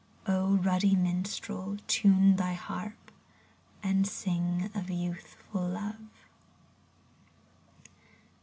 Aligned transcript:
ruddy 0.25 0.95
minstrel, 0.95 1.77
time 1.87 2.35
thy 2.35 2.53
harp. 2.53 3.11
And 3.83 4.07
sing 4.07 4.71
of 4.73 4.89
Youthful 4.89 5.67
Love 5.67 6.25